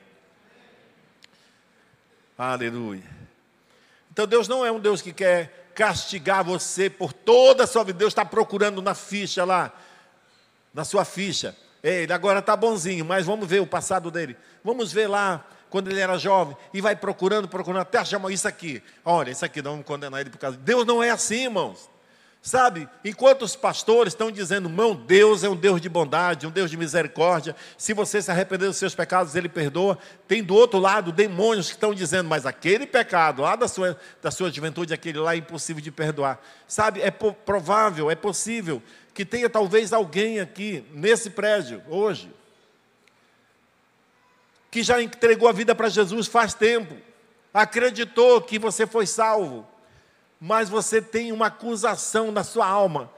[2.39, 3.03] Aleluia.
[4.13, 7.99] Então Deus não é um Deus que quer castigar você por toda a sua vida.
[7.99, 9.73] Deus está procurando na ficha lá,
[10.73, 11.57] na sua ficha.
[11.83, 14.37] Ele agora está bonzinho, mas vamos ver o passado dele.
[14.63, 18.83] Vamos ver lá quando ele era jovem, e vai procurando, procurando, até achar isso aqui.
[19.05, 20.57] Olha, isso aqui não vamos condenar ele por causa.
[20.57, 21.89] Deus não é assim, irmãos.
[22.43, 26.71] Sabe, enquanto os pastores estão dizendo, irmão, Deus é um Deus de bondade, um Deus
[26.71, 29.99] de misericórdia, se você se arrepender dos seus pecados, Ele perdoa.
[30.27, 34.31] Tem do outro lado demônios que estão dizendo, mas aquele pecado lá da sua, da
[34.31, 36.41] sua juventude, aquele lá é impossível de perdoar.
[36.67, 42.33] Sabe, é provável, é possível que tenha talvez alguém aqui, nesse prédio, hoje,
[44.71, 46.97] que já entregou a vida para Jesus faz tempo,
[47.53, 49.69] acreditou que você foi salvo,
[50.41, 53.11] mas você tem uma acusação na sua alma.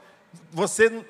[0.51, 1.05] Você,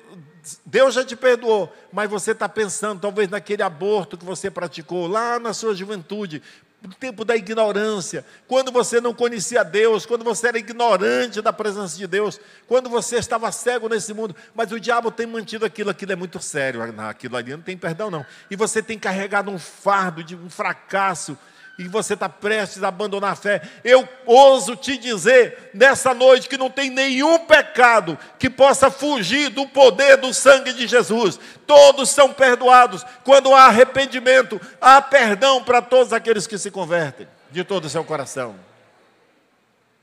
[0.64, 5.40] Deus já te perdoou, mas você está pensando talvez naquele aborto que você praticou lá
[5.40, 6.40] na sua juventude,
[6.80, 11.96] no tempo da ignorância, quando você não conhecia Deus, quando você era ignorante da presença
[11.96, 16.12] de Deus, quando você estava cego nesse mundo, mas o diabo tem mantido aquilo, aquilo
[16.12, 18.24] é muito sério, aquilo ali não tem perdão não.
[18.50, 21.38] E você tem carregado um fardo de um fracasso
[21.76, 26.56] e você está prestes a abandonar a fé, eu ouso te dizer nessa noite que
[26.56, 31.38] não tem nenhum pecado que possa fugir do poder do sangue de Jesus.
[31.66, 33.04] Todos são perdoados.
[33.24, 38.04] Quando há arrependimento, há perdão para todos aqueles que se convertem de todo o seu
[38.04, 38.54] coração.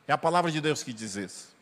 [0.06, 1.56] É a palavra de Deus que diz isso.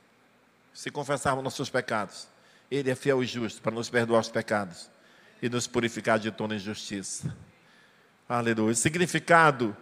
[0.74, 2.28] Se confessarmos nossos pecados,
[2.72, 4.90] Ele é fiel e justo para nos perdoar os pecados
[5.40, 7.36] e nos purificar de toda injustiça.
[8.28, 8.72] Aleluia.
[8.72, 9.76] O significado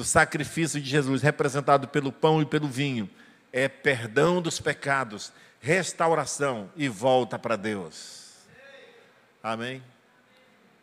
[0.00, 3.06] do sacrifício de Jesus, representado pelo pão e pelo vinho,
[3.52, 8.30] é perdão dos pecados, restauração e volta para Deus.
[9.42, 9.82] Amém?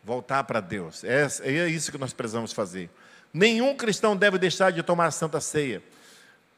[0.03, 1.03] Voltar para Deus.
[1.03, 2.91] É, é isso que nós precisamos fazer.
[3.33, 5.81] Nenhum cristão deve deixar de tomar a Santa Ceia.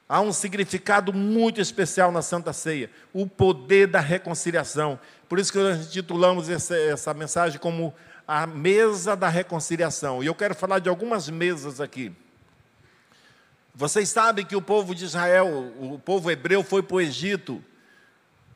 [0.10, 5.00] Há um significado muito especial na Santa Ceia, o poder da reconciliação.
[5.30, 7.94] Por isso que nós titulamos essa, essa mensagem como
[8.28, 10.22] a mesa da reconciliação.
[10.22, 12.14] E eu quero falar de algumas mesas aqui.
[13.80, 15.48] Vocês sabem que o povo de Israel,
[15.80, 17.64] o povo hebreu, foi para o Egito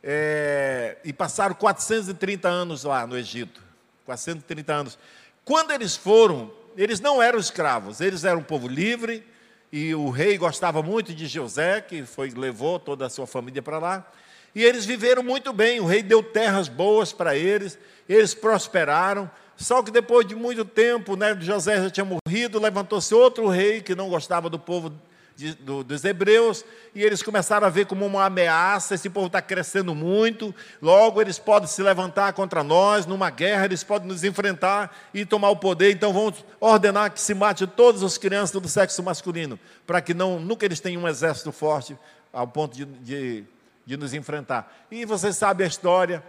[0.03, 3.63] é, e passaram 430 anos lá no Egito.
[4.03, 4.99] 430 anos.
[5.45, 9.25] Quando eles foram, eles não eram escravos, eles eram um povo livre
[9.71, 13.79] e o rei gostava muito de José, que foi levou toda a sua família para
[13.79, 14.05] lá.
[14.53, 19.31] E eles viveram muito bem, o rei deu terras boas para eles, eles prosperaram.
[19.55, 23.95] Só que depois de muito tempo, né, José já tinha morrido, levantou-se outro rei que
[23.95, 24.91] não gostava do povo
[25.35, 29.41] de, do, dos hebreus, e eles começaram a ver como uma ameaça: esse povo está
[29.41, 34.95] crescendo muito, logo eles podem se levantar contra nós, numa guerra, eles podem nos enfrentar
[35.13, 39.01] e tomar o poder, então vamos ordenar que se mate todas as crianças do sexo
[39.01, 41.97] masculino, para que não, nunca eles tenham um exército forte
[42.31, 43.43] ao ponto de, de,
[43.85, 44.85] de nos enfrentar.
[44.91, 46.23] E você sabe a história,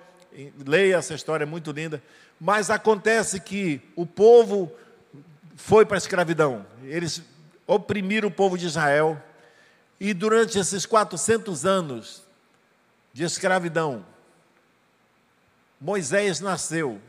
[0.67, 2.03] leia essa história, é muito linda,
[2.41, 4.73] mas acontece que o povo
[5.57, 7.23] foi para a escravidão, eles
[7.67, 9.21] oprimiram o povo de Israel.
[10.01, 12.23] E durante esses 400 anos
[13.13, 14.05] de escravidão,
[15.81, 17.01] Moisés nasceu.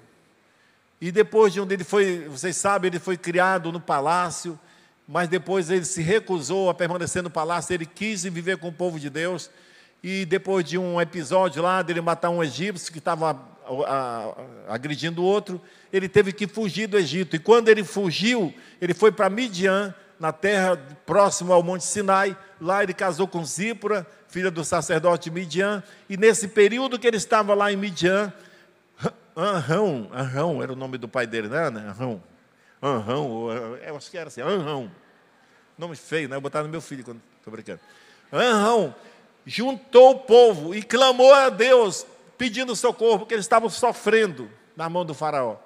[1.00, 4.60] E depois de onde ele foi, vocês sabem, ele foi criado no palácio,
[5.08, 9.00] mas depois ele se recusou a permanecer no palácio, ele quis viver com o povo
[9.00, 9.50] de Deus.
[10.04, 13.40] E depois de um episódio lá, dele matar um egípcio que estava
[14.68, 15.60] agredindo o outro,
[15.92, 17.36] ele teve que fugir do Egito.
[17.36, 22.38] E quando ele fugiu, ele foi para Midian, na terra próximo ao Monte Sinai.
[22.60, 25.84] Lá ele casou com Zípora, filha do sacerdote Midian.
[26.10, 28.34] E nesse período que ele estava lá em Midian,
[29.36, 31.68] Anrão, Anrão era o nome do pai dele, né?
[31.68, 32.24] Anrão.
[32.82, 33.52] Anrão,
[33.86, 34.92] eu acho que era assim, Anrão.
[35.78, 36.36] Nome feio, né?
[36.36, 37.80] Eu botar no meu filho quando estou brincando.
[38.32, 38.96] Anrão
[39.46, 42.06] juntou o povo e clamou a Deus,
[42.38, 45.58] pedindo socorro, porque eles estavam sofrendo na mão do faraó.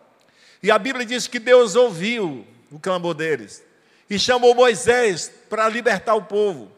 [0.62, 3.64] E a Bíblia diz que Deus ouviu o clamor deles
[4.10, 6.72] e chamou Moisés para libertar o povo.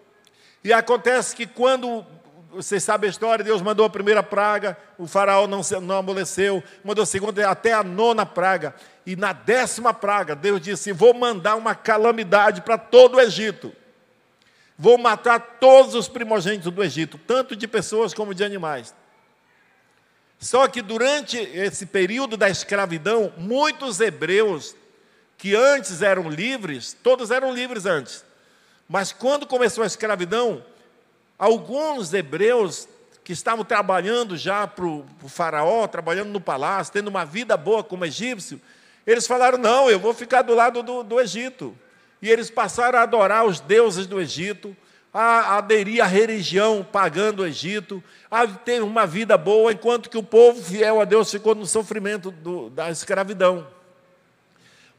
[0.63, 2.06] E acontece que quando,
[2.52, 7.04] vocês sabem a história, Deus mandou a primeira praga, o faraó não, não amoleceu, mandou
[7.04, 8.76] a segunda, até a nona praga.
[9.06, 13.74] E na décima praga, Deus disse: Vou mandar uma calamidade para todo o Egito.
[14.78, 18.94] Vou matar todos os primogênitos do Egito, tanto de pessoas como de animais.
[20.39, 24.76] Só que durante esse período da escravidão, muitos hebreus
[25.41, 28.23] que antes eram livres, todos eram livres antes.
[28.88, 30.63] Mas quando começou a escravidão,
[31.36, 32.88] alguns hebreus
[33.23, 38.06] que estavam trabalhando já para o faraó, trabalhando no palácio, tendo uma vida boa como
[38.06, 38.62] egípcio,
[39.06, 41.75] eles falaram: não, eu vou ficar do lado do, do Egito.
[42.21, 44.77] E eles passaram a adorar os deuses do Egito,
[45.12, 50.23] a aderir à religião pagã do Egito, a ter uma vida boa, enquanto que o
[50.23, 53.81] povo fiel a Deus ficou no sofrimento do, da escravidão.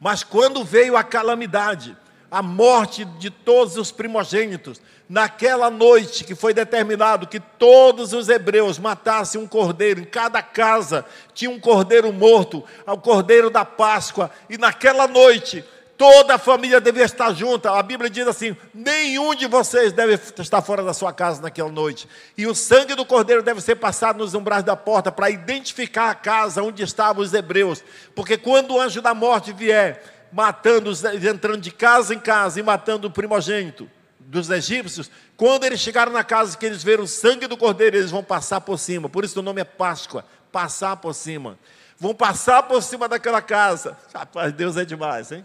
[0.02, 1.96] Mas quando veio a calamidade,
[2.28, 8.80] a morte de todos os primogênitos, naquela noite que foi determinado que todos os hebreus
[8.80, 14.58] matassem um cordeiro, em cada casa tinha um cordeiro morto, o cordeiro da Páscoa, e
[14.58, 15.64] naquela noite
[16.02, 17.70] toda a família devia estar junta.
[17.70, 22.08] A Bíblia diz assim: nenhum de vocês deve estar fora da sua casa naquela noite.
[22.36, 26.14] E o sangue do cordeiro deve ser passado nos umbrais da porta para identificar a
[26.16, 27.84] casa onde estavam os hebreus.
[28.16, 30.90] Porque quando o anjo da morte vier, matando,
[31.24, 33.88] entrando de casa em casa e matando o primogênito
[34.18, 38.10] dos egípcios, quando eles chegaram na casa que eles viram o sangue do cordeiro, eles
[38.10, 39.08] vão passar por cima.
[39.08, 41.56] Por isso o nome é Páscoa passar por cima.
[41.96, 43.96] Vão passar por cima daquela casa.
[44.12, 45.44] Rapaz, Deus é demais, hein?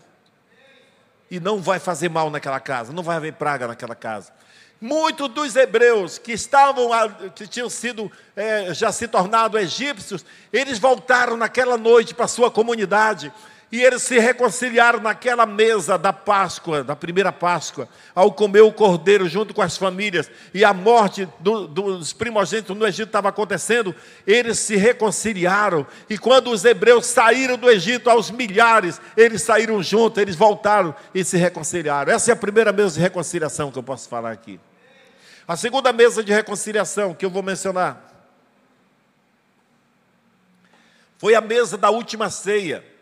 [1.29, 4.31] E não vai fazer mal naquela casa, não vai haver praga naquela casa.
[4.79, 6.89] Muitos dos hebreus que estavam,
[7.35, 10.23] que tinham sido, é, já se tornado egípcios,
[10.53, 13.33] eles voltaram naquela noite para sua comunidade
[13.69, 19.27] E eles se reconciliaram naquela mesa da Páscoa, da primeira Páscoa, ao comer o cordeiro
[19.27, 23.93] junto com as famílias, e a morte do, dos primogênitos no Egito estava acontecendo,
[24.25, 25.85] eles se reconciliaram.
[26.09, 31.21] E quando os hebreus saíram do Egito aos milhares, eles saíram juntos, eles voltaram e
[31.25, 32.13] se reconciliaram.
[32.13, 34.57] Essa é a primeira mesa de reconciliação que eu posso falar aqui.
[35.45, 38.05] A segunda mesa de reconciliação que eu vou mencionar
[41.17, 42.95] foi a mesa da última ceia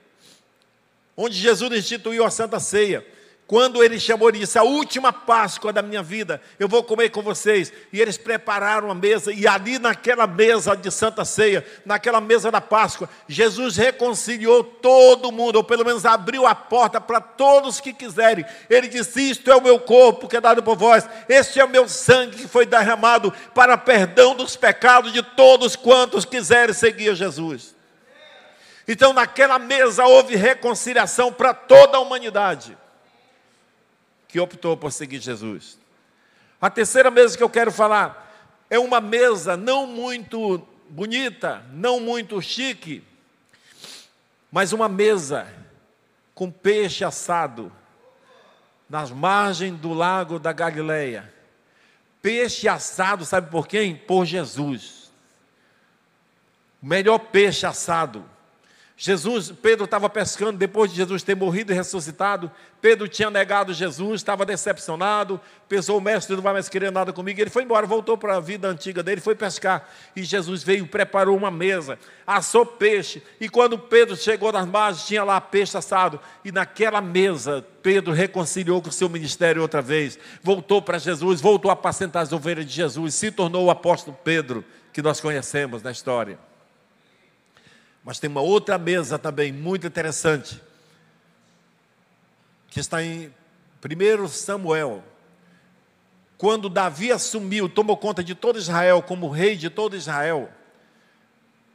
[1.16, 3.05] onde Jesus instituiu a Santa Ceia.
[3.47, 7.22] Quando ele chamou e disse: A última Páscoa da minha vida, eu vou comer com
[7.22, 7.72] vocês.
[7.93, 12.59] E eles prepararam a mesa, e ali naquela mesa de Santa Ceia, naquela mesa da
[12.59, 18.43] Páscoa, Jesus reconciliou todo mundo, ou pelo menos abriu a porta para todos que quiserem.
[18.68, 21.70] Ele disse: Isto é o meu corpo que é dado por vós, este é o
[21.70, 27.74] meu sangue que foi derramado para perdão dos pecados de todos quantos quiserem seguir Jesus.
[28.88, 32.77] Então, naquela mesa houve reconciliação para toda a humanidade
[34.27, 35.79] que optou por seguir Jesus.
[36.61, 38.25] A terceira mesa que eu quero falar
[38.69, 43.03] é uma mesa não muito bonita, não muito chique,
[44.51, 45.47] mas uma mesa
[46.33, 47.71] com peixe assado
[48.89, 51.33] nas margens do lago da Galileia.
[52.21, 53.95] Peixe assado, sabe por quem?
[53.95, 55.11] Por Jesus.
[56.81, 58.34] O melhor peixe assado
[58.98, 62.50] Jesus, Pedro estava pescando depois de Jesus ter morrido e ressuscitado.
[62.80, 67.41] Pedro tinha negado Jesus, estava decepcionado, pensou: o mestre não vai mais querer nada comigo.
[67.41, 69.89] Ele foi embora, voltou para a vida antiga dele, foi pescar.
[70.16, 73.22] E Jesus veio, preparou uma mesa, assou peixe.
[73.38, 76.18] E quando Pedro chegou nas margens, tinha lá peixe assado.
[76.46, 80.18] E naquela mesa, Pedro reconciliou com o seu ministério outra vez.
[80.41, 84.64] Voltou para Jesus, voltou a apacentar as ovelhas de Jesus, se tornou o apóstolo Pedro,
[84.93, 86.39] que nós conhecemos na história.
[88.06, 90.62] Mas tem uma outra mesa também muito interessante,
[92.68, 93.34] que está em
[93.84, 95.03] 1 Samuel.
[96.38, 100.51] Quando Davi assumiu, tomou conta de todo Israel como rei de todo Israel,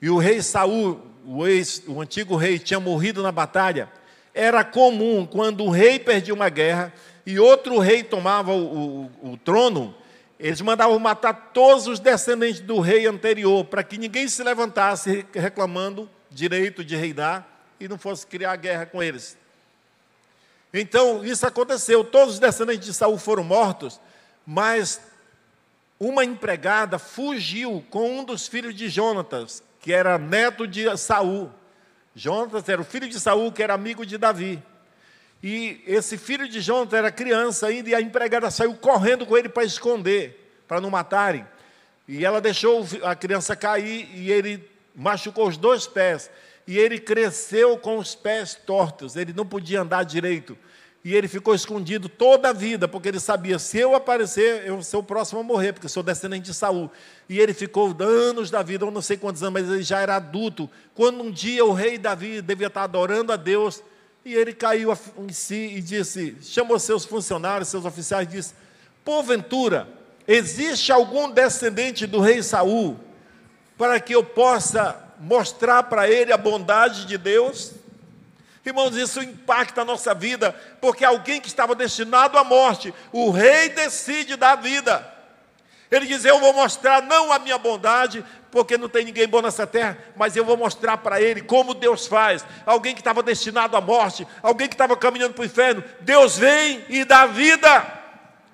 [0.01, 3.91] e o rei Saul, o, ex, o antigo rei, tinha morrido na batalha,
[4.33, 6.93] era comum quando o rei perdia uma guerra
[7.27, 9.93] e outro rei tomava o, o, o trono,
[10.39, 16.09] eles mandavam matar todos os descendentes do rei anterior, para que ninguém se levantasse reclamando
[16.31, 17.47] direito de reinar
[17.79, 19.37] e não fosse criar guerra com eles.
[20.73, 22.05] Então, isso aconteceu.
[22.05, 24.01] Todos os descendentes de Saul foram mortos,
[24.47, 25.01] mas
[25.99, 31.51] uma empregada fugiu com um dos filhos de Jonatas, que era neto de Saul.
[32.15, 34.63] Jonatas era o filho de Saul, que era amigo de Davi.
[35.43, 39.49] E esse filho de Jonatas era criança ainda, e a empregada saiu correndo com ele
[39.49, 41.47] para esconder, para não matarem.
[42.07, 46.31] E ela deixou a criança cair e ele machucou os dois pés,
[46.67, 50.57] e ele cresceu com os pés tortos, ele não podia andar direito.
[51.03, 55.01] E ele ficou escondido toda a vida, porque ele sabia: se eu aparecer, eu sou
[55.01, 56.91] o próximo a morrer, porque sou descendente de Saul.
[57.27, 60.17] E ele ficou anos da vida, eu não sei quantos anos, mas ele já era
[60.17, 60.69] adulto.
[60.95, 63.83] Quando um dia o rei Davi devia estar adorando a Deus,
[64.25, 68.55] e ele caiu em si e disse: chamou seus funcionários, seus oficiais, e disse:
[69.03, 69.89] Porventura,
[70.29, 73.01] existe algum descendente do rei Saul
[73.81, 77.73] para que eu possa mostrar para ele a bondade de Deus.
[78.63, 83.71] Irmãos, isso impacta a nossa vida, porque alguém que estava destinado à morte, o rei
[83.71, 85.11] decide dar vida.
[85.91, 89.67] Ele diz: Eu vou mostrar não a minha bondade, porque não tem ninguém bom nessa
[89.67, 92.45] terra, mas eu vou mostrar para ele como Deus faz.
[92.67, 96.85] Alguém que estava destinado à morte, alguém que estava caminhando para o inferno, Deus vem
[96.91, 97.87] e dá vida,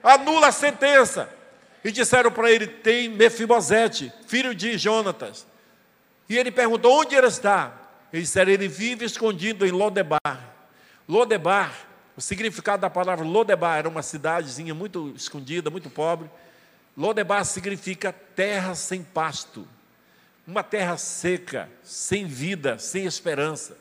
[0.05, 1.36] anula a sentença.
[1.87, 5.47] E disseram para ele: Tem Mefibosete, filho de Jonatas.
[6.29, 7.73] E ele perguntou: Onde ele está?
[8.13, 10.19] Eles disseram: Ele vive escondido em Lodebar.
[11.09, 16.29] Lodebar, o significado da palavra Lodebar era uma cidadezinha muito escondida, muito pobre.
[16.97, 19.65] Lodebar significa terra sem pasto,
[20.45, 23.79] uma terra seca, sem vida, sem esperança.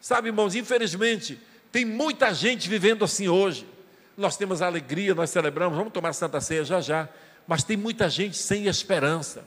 [0.00, 1.38] Sabe, irmãos, infelizmente,
[1.70, 3.66] tem muita gente vivendo assim hoje.
[4.16, 7.08] Nós temos alegria, nós celebramos, vamos tomar Santa Ceia já já.
[7.46, 9.44] Mas tem muita gente sem esperança.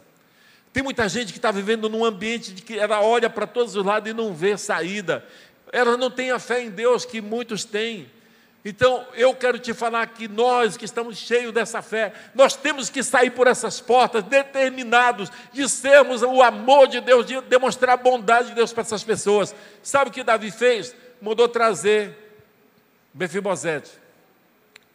[0.73, 3.85] Tem muita gente que está vivendo num ambiente de que ela olha para todos os
[3.85, 5.25] lados e não vê saída.
[5.71, 8.11] Ela não tem a fé em Deus que muitos têm.
[8.67, 13.03] Então, eu quero te falar que nós que estamos cheios dessa fé, nós temos que
[13.03, 18.49] sair por essas portas determinados de sermos o amor de Deus, de demonstrar a bondade
[18.49, 19.55] de Deus para essas pessoas.
[19.83, 20.95] Sabe o que Davi fez?
[21.21, 22.17] Mandou trazer
[23.13, 24.04] Befibosete.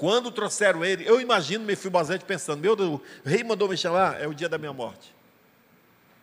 [0.00, 4.26] Quando trouxeram ele, eu imagino Mefibosete pensando: meu Deus, o rei mandou me chamar, é
[4.26, 5.14] o dia da minha morte.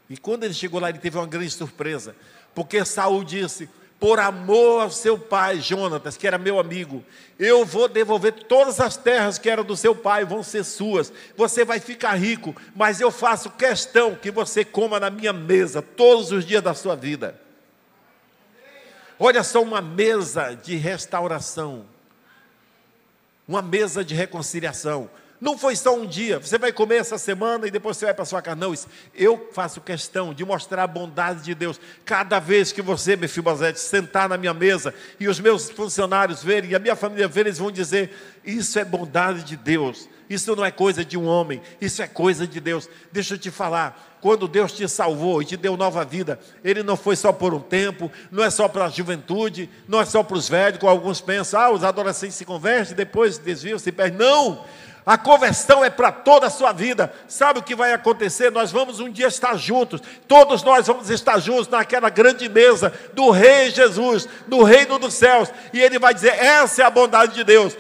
[0.09, 2.15] E quando ele chegou lá, ele teve uma grande surpresa,
[2.55, 3.69] porque Saul disse:
[3.99, 7.05] por amor ao seu pai, Jonatas, que era meu amigo,
[7.37, 11.13] eu vou devolver todas as terras que eram do seu pai, vão ser suas.
[11.35, 16.31] Você vai ficar rico, mas eu faço questão que você coma na minha mesa todos
[16.31, 17.39] os dias da sua vida.
[19.19, 21.85] Olha só uma mesa de restauração,
[23.47, 25.09] uma mesa de reconciliação.
[25.39, 28.25] Não foi só um dia, você vai comer essa semana e depois você vai para
[28.25, 28.55] sua casa.
[28.55, 31.79] Não, isso, eu faço questão de mostrar a bondade de Deus.
[32.03, 36.75] Cada vez que você, Mefibosete, sentar na minha mesa e os meus funcionários verem, e
[36.75, 38.11] a minha família ver, eles vão dizer:
[38.43, 40.09] Isso é bondade de Deus.
[40.29, 42.89] Isso não é coisa de um homem, isso é coisa de Deus.
[43.11, 46.97] Deixa eu te falar, quando Deus te salvou e te deu nova vida, Ele não
[46.97, 50.37] foi só por um tempo, não é só para a juventude, não é só para
[50.37, 54.19] os velhos, como alguns pensam, ah, os adolescentes se convertem, depois desviam, se perdem.
[54.19, 54.65] Não!
[55.07, 57.13] A conversão é para toda a sua vida.
[57.29, 58.51] Sabe o que vai acontecer?
[58.51, 60.01] Nós vamos um dia estar juntos.
[60.27, 65.49] Todos nós vamos estar juntos naquela grande mesa do Rei Jesus, do reino dos céus.
[65.71, 67.77] E ele vai dizer: essa é a bondade de Deus.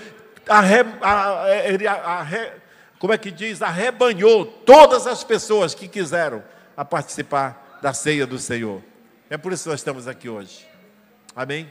[0.47, 2.51] Arre, arre,
[2.99, 3.61] como é que diz?
[3.61, 6.43] Arrebanhou todas as pessoas que quiseram
[6.75, 8.81] a participar da ceia do Senhor.
[9.29, 10.67] É por isso que nós estamos aqui hoje.
[11.35, 11.69] Amém?